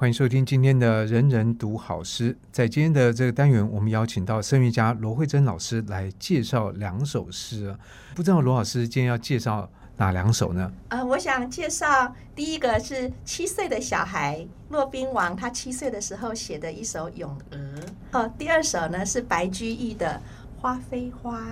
[0.00, 2.34] 欢迎收听今天的人人读好诗。
[2.50, 7.76] 在今天的这个单元，我们邀请到声乐家罗慧珍老师来介绍两首诗。
[8.14, 10.72] 不知道罗老师今天要介绍哪两首呢？
[10.88, 17.58] 呃，我想介绍第一个是七岁的小孩骆宾王，他七岁的时候写的一首《咏鹅》。
[18.12, 20.18] 哦，第二首呢是白居易的
[20.62, 21.42] 《花非花》。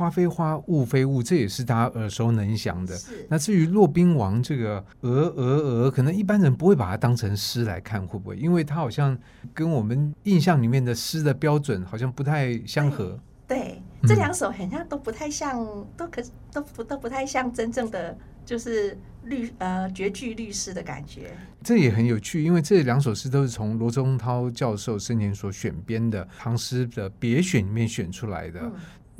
[0.00, 2.96] 花非花，雾非雾，这也是大家耳熟能详的。
[2.96, 3.26] 是。
[3.28, 8.36] 那至于骆宾王这个鹅鹅鹅，可能一般人不会把它当成诗来看，会不会？
[8.38, 9.16] 因为它好像
[9.52, 13.20] 跟我们印象里面的诗的标准好像不太相合。
[13.46, 15.58] 对，这两首好像都不太像，
[15.98, 21.36] 都可都不都不太像真正的就是律呃绝句律诗的感觉。
[21.62, 28.60] 这也很有趣，因为这两首诗都是从罗宗涛教授生前所选编的唐诗的别选里面选出来的。
[28.62, 28.72] 嗯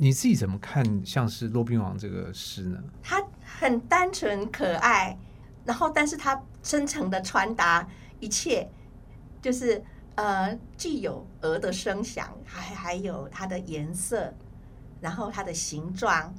[0.03, 2.83] 你自己怎么看像是骆宾王这个诗呢？
[3.03, 5.15] 他很单纯可爱，
[5.63, 7.87] 然后但是他真诚的传达
[8.19, 8.67] 一切，
[9.43, 9.79] 就是
[10.15, 14.33] 呃，既有鹅的声响，还还有它的颜色，
[14.99, 16.33] 然后它的形状。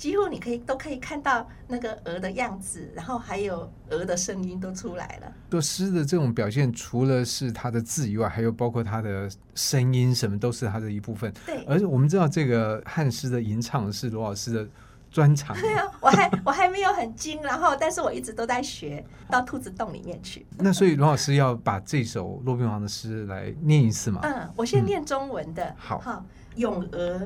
[0.00, 5.30] 几乎你可以都可以看到那个鹅的样子，然后还有鹅的声音都出来了。
[5.50, 11.30] 说诗的这种表现，除了是它的字以外，还有包括它的声音，什么都是它的一部分。
[11.44, 14.66] 对，而且我们知道这个汉诗的吟唱是罗老师的
[15.10, 15.54] 专长。
[15.60, 20.46] 对啊，我还我还没有很精，然后但是我一直都在学，到兔子洞里面去。
[20.56, 24.20] 那所以罗老师要把这首骆宾王的诗来念一次吗？
[24.22, 25.62] 嗯，我先念中文的。
[25.62, 26.12] 嗯、好，好，
[26.58, 27.18] 《咏鹅》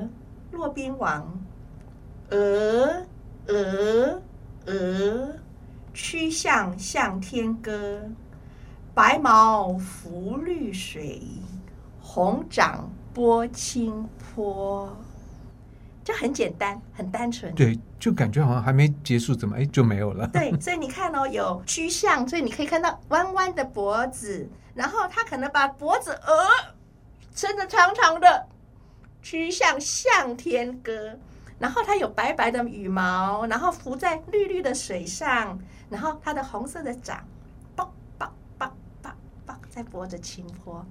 [0.51, 1.41] 骆宾王。
[2.31, 3.05] 鹅，
[3.47, 4.21] 鹅，
[4.65, 5.35] 鹅，
[5.93, 8.01] 曲项向天歌。
[8.93, 11.21] 白毛浮绿水，
[11.99, 14.97] 红掌拨清波。
[16.03, 17.53] 就很简单，很单纯。
[17.55, 20.27] 对，就感觉好像还没结束，怎么哎就没有了？
[20.27, 26.47] 对，所以你看哦，有曲项，所以你可以看到弯弯的脖子，然后他可能把脖子鹅
[27.33, 28.47] 伸得长长的，
[29.21, 31.17] 曲项向天歌。
[31.57, 35.57] 然后它有白白的羽毛，然后浮在绿绿的水上，
[35.89, 37.25] 然后它的红色的掌，
[37.75, 37.87] 梆
[38.19, 38.27] 梆
[38.59, 38.69] 梆
[39.01, 39.11] 梆
[39.47, 40.85] 梆，在拨着清波，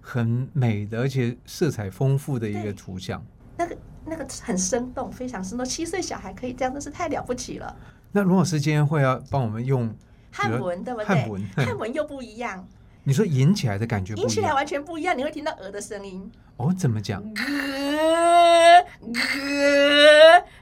[0.00, 3.24] 很美的，而且色彩丰富的一个图像。
[3.56, 5.66] 那个那个很生动，非常生动。
[5.66, 7.74] 七岁小孩可以这样，真是太了不起了。
[8.12, 9.94] 那罗老师今天会要帮我们用
[10.30, 11.06] 汉文，对不对？
[11.06, 12.66] 汉文，汉文又不一样。
[13.10, 16.30] 你说吟起来的感觉不一样，吟起来完全不一样，你会听到鹅的声音。
[16.58, 17.20] 哦，怎么讲？
[17.20, 17.44] 咯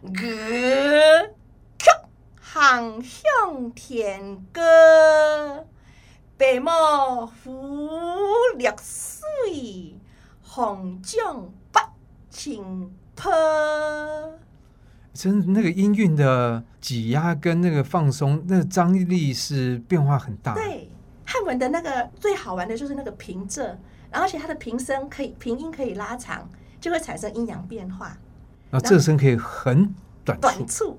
[0.00, 0.14] 咯
[1.78, 2.08] 咯，
[2.40, 5.66] 航向天歌，
[6.38, 9.94] 白毛浮绿水，
[10.40, 11.82] 红掌拨
[12.30, 13.30] 清波。
[15.12, 20.54] 真那个音韵的挤压跟那个放松，那个张力是变化很大。
[20.54, 20.77] 对。
[21.30, 23.62] 汉文的那个最好玩的就是那个平仄，
[24.10, 26.48] 然后而且它的平声可以平音可以拉长，
[26.80, 28.16] 就会产生阴阳变化。
[28.70, 29.94] 那，仄声可以很
[30.24, 30.98] 短短促，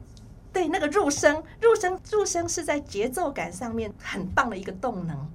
[0.53, 5.27] 对，那个入声入声入声是在节奏感上面很棒的一个动能。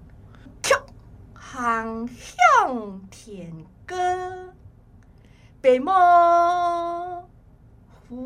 [1.35, 3.53] 航向天
[3.85, 4.55] 歌，
[5.61, 7.29] 白毛
[8.09, 8.17] 浮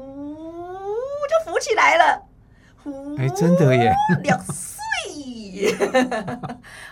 [1.29, 2.23] 就浮起来了，
[3.17, 3.95] 哎，真的耶。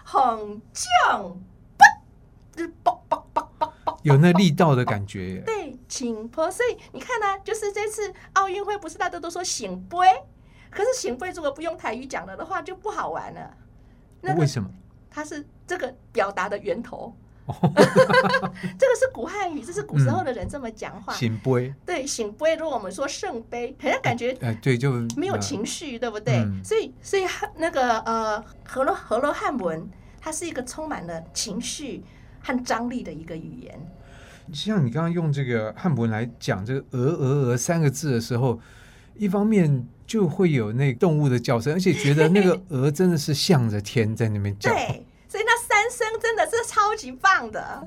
[0.04, 1.37] 红掌
[1.77, 5.43] 拨，啵啵啵啵啵，有那力道的感觉。
[5.44, 6.50] 对，清波。
[6.50, 9.99] 所以你看呢、啊，就是这次奥运会，不是大家都说醒杯，
[10.71, 13.54] 可是醒杯如果不用台语讲了的话，就不好玩了。
[14.21, 14.69] 那个、为什么？
[15.10, 17.16] 它是这个表达的源头。
[18.76, 21.14] 这个是古汉语，这是古时候的人这么讲话。
[21.14, 22.56] 醒杯、嗯，对，醒杯。
[22.56, 26.38] 如果我们说圣杯，好像感觉哎，对，就没有情绪，对不对？
[26.38, 27.22] 嗯、所以，所以
[27.56, 29.88] 那个呃，荷罗荷罗汉文，
[30.20, 32.02] 它是一个充满了情绪
[32.42, 33.78] 和张力的一个语言。
[34.52, 38.60] 像你刚刚用这个汉文来讲这个“鹅鹅鹅”三个字的时候，
[39.14, 44.72] 一方面就会有那动物的叫声，而且觉得那个鹅真的是向着天在那边叫。
[44.72, 45.06] 对。
[45.28, 46.46] 所以那三声真的是
[46.86, 47.86] 超级棒的，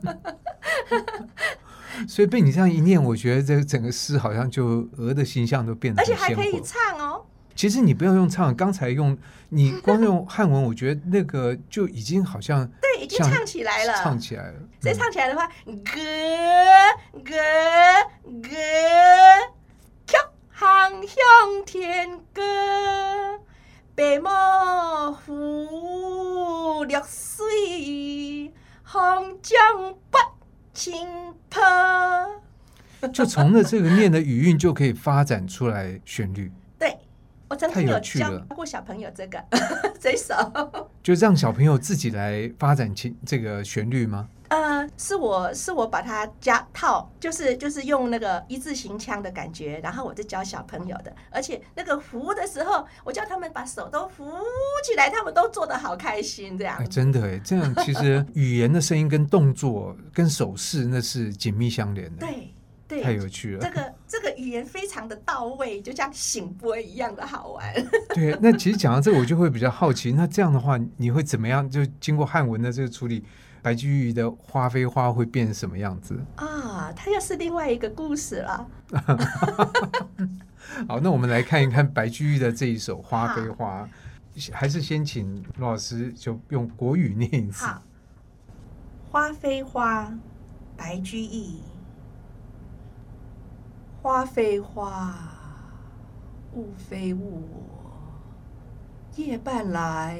[2.08, 7.26] 所以被你这样一念，我觉得这整个诗好像就鹅的形象都变得，而且还可以唱哦。
[7.56, 9.18] 其实你不要用唱，刚才用
[9.50, 14.60] 你光用汉文，我觉得那个就已经好像 对，已经唱起来了，唱起来了。
[14.82, 15.74] 所以唱起来的话，歌
[17.24, 17.32] 歌
[18.42, 18.50] 歌，
[20.06, 20.18] 曲
[20.58, 22.42] 项向天歌。
[23.96, 27.39] 白毛浮绿水，
[28.92, 29.56] 红江
[30.10, 30.18] 北
[30.74, 31.08] 青
[31.48, 31.62] 坡。
[33.14, 36.52] 就从了这个念的语韵就可以发展出来旋律。
[36.80, 36.98] 对，
[37.48, 39.40] 我曾经有教过小朋友这个
[40.02, 40.34] 这首，
[41.04, 44.28] 就让小朋友自己来发展起这个旋律吗？
[45.00, 54.26] 呃，是我是我把它加套，就是就是用那个一字形腔的感觉，然后我就教小朋友的，而且那个扶的时候，我叫他们把手都扶
[54.86, 56.78] 起来，他们都做的好开心，这样。
[56.80, 62.26] 哎，真的哎，这样其实语言的声音跟动作跟手势那是紧密相连的。
[62.26, 62.54] 对。
[62.90, 63.60] 对，太有趣了。
[63.62, 67.72] 这个这个语言非常的到位，就像醒波一样的好玩。
[68.16, 71.70] 对，那其实讲到这个，我就会比较好奇，那这样的话，你会怎么样？
[71.70, 73.24] 就经过汉文的这个处理，
[73.62, 76.92] 白居易的花非花会变成什么样子啊？
[76.96, 78.68] 它又是另外一个故事了。
[80.88, 83.88] 好，那我们来看一看白居易的这一首《花非花》，
[84.54, 87.66] 还是先请罗老师就用国语念一次。
[89.10, 90.14] 花非花，
[90.78, 91.62] 白居易。
[94.02, 95.14] 花非花，
[96.54, 97.44] 雾非雾，
[99.16, 100.20] 夜半来，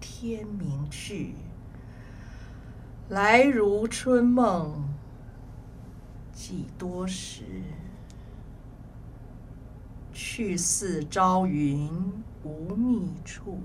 [0.00, 1.34] 天明去。
[3.08, 4.84] 来如春梦，
[6.32, 7.44] 几多时？
[10.12, 11.88] 去似朝云，
[12.42, 13.58] 无觅处。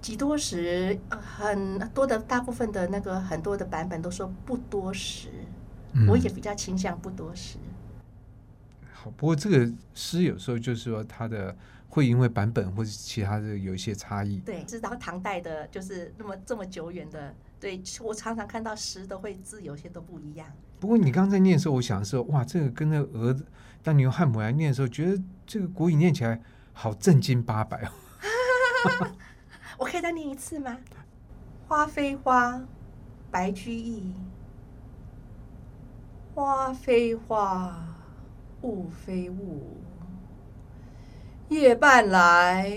[0.00, 1.00] 几多时？
[1.10, 5.28] 很多的，大部分的那个很多的版本都说不多时。
[6.06, 7.58] 我也比较倾向不多时。
[9.00, 11.56] 好，不过这个诗有时候就是说，它的
[11.88, 14.40] 会因为版本或者其他的有一些差异。
[14.40, 17.32] 对，知道唐代的，就是那么这么久远的。
[17.60, 20.48] 对，我常常看到诗都会字有些都不一样。
[20.80, 23.46] 不过你刚刚在念的时候，我想说，哇，这个跟那个儿子，
[23.84, 26.40] 当你用汉文来念的时候，觉得这个国语念起来
[26.72, 27.90] 好正经八百哦。
[29.78, 30.76] 我可以再念一次吗？
[31.68, 32.60] 花非花，
[33.30, 34.12] 白居易。
[36.34, 37.76] 花非花，
[38.62, 39.76] 雾非物。
[41.48, 42.70] 夜半来，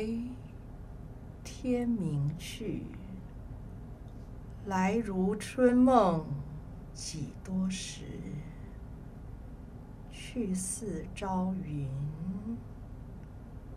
[1.43, 2.83] 天明去。
[4.67, 6.23] 来如春梦，
[6.93, 8.03] 几多时？
[10.11, 11.89] 去似朝云，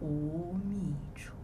[0.01, 1.35] 无觅处。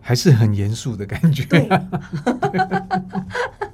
[0.00, 1.44] 还是很严肃的感觉。
[1.46, 1.68] 对。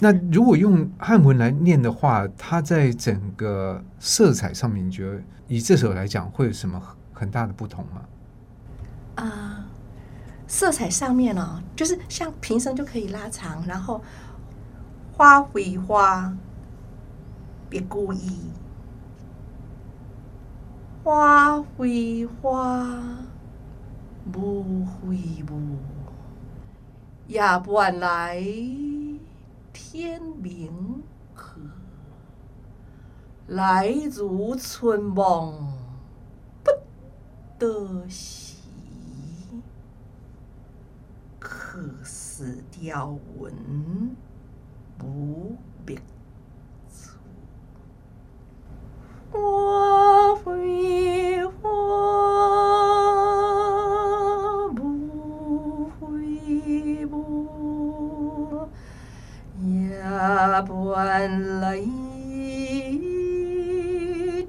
[0.00, 6.80] 那如果用汉文来念的话，它在整个色彩上面，你觉得以这首来讲，会有什么
[7.12, 8.02] 很大的不同吗？
[9.16, 9.66] 啊、
[10.46, 14.02] 色彩上面哦，就是像平声就可以拉长，然后
[15.12, 16.34] 花非花，
[17.68, 18.50] 别故意，
[21.02, 22.88] 花非花，
[24.34, 25.76] 雾非雾，
[27.26, 28.42] 夜半来。
[29.74, 31.02] 天明
[31.34, 31.58] 可，
[33.48, 35.74] 来如春梦，
[36.62, 36.70] 不
[37.58, 38.56] 得时，
[41.40, 44.16] 客似雕纹，
[44.96, 45.98] 不别
[59.62, 60.02] 夜
[60.66, 61.78] 半来，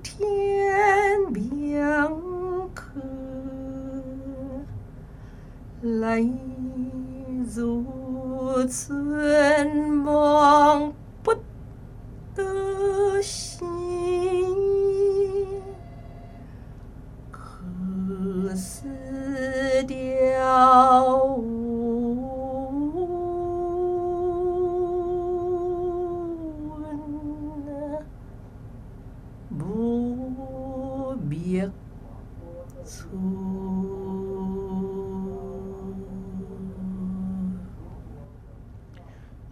[0.01, 0.25] 天
[1.31, 1.77] 明
[2.73, 2.91] 可，
[5.81, 6.19] 来
[7.55, 7.85] 如
[8.67, 11.33] 春梦，不
[12.33, 13.67] 得醒，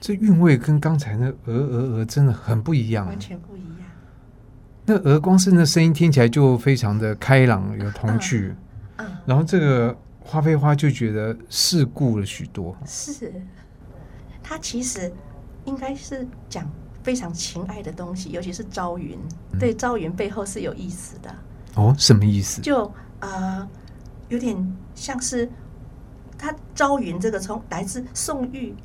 [0.03, 3.87] 这韵味跟刚才那鹅鹅鹅真的很不一样，完全不一样。
[4.85, 8.53] 那鹅光是那声音听起来就非常的开朗，有童趣。
[8.97, 12.75] 嗯，嗯，然后这个花非花就觉得世故了许多。
[12.85, 13.33] 是，
[14.43, 15.09] 它其实
[15.63, 16.69] 应该是讲
[17.01, 19.17] 非常情爱的东西，尤其是朝云。
[19.53, 21.33] 嗯、对，朝云背后是有意思的。
[21.75, 22.61] 哦，什么意思？
[22.61, 22.91] 就
[23.21, 23.65] 呃，
[24.27, 25.49] 有点像是
[26.37, 28.75] 他朝云这个从来自宋玉。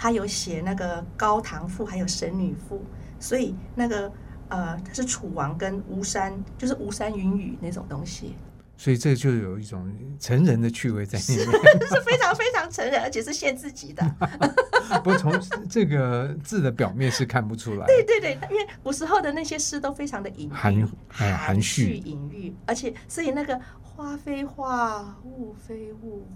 [0.00, 2.76] 他有写那个《高唐赋》，还有《神女赋》，
[3.22, 4.10] 所以那个
[4.48, 8.34] 呃，他是楚王跟巫山，就是巫山云雨那种东西。
[8.78, 11.46] 所以这就有一种成人的趣味在里面，
[11.86, 14.02] 是非常非常成人，而且是限自己的。
[15.04, 15.30] 不过从
[15.68, 17.84] 这个字的表面是看不出来。
[17.86, 20.74] 对对对，因为古时候的那些诗都非常的隐含
[21.18, 26.26] 哎含蓄隐喻，而且所以那个花非花，雾非雾，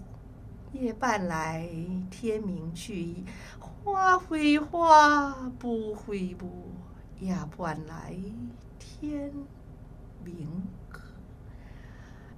[0.75, 1.65] 夜半来，
[2.11, 3.23] 天明去，
[3.59, 6.69] 花非花，不非不，
[7.19, 8.13] 夜半来，
[8.77, 9.31] 天
[10.23, 10.47] 明。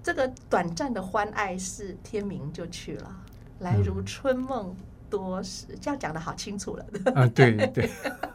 [0.03, 3.13] 这个短暂的欢爱是天明就去了，
[3.59, 4.73] 来如春梦
[5.09, 6.85] 多时，嗯、这样讲得好清楚了。
[7.15, 7.89] 啊，对对。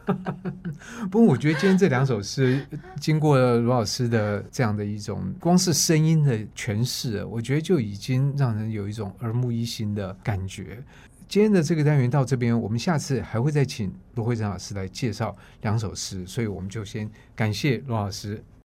[1.11, 2.67] 不过我觉得今天这两首诗，
[3.01, 10.83] 经过罗老师的这样的一种光是声音的诠释，我觉得就已经让人有一种耳目一新的感觉。
[11.29, 18.43] 今天的这个单元到这边，我们下次还会再请罗慧珍老师来介绍两首诗，所以我们就先感谢罗老师。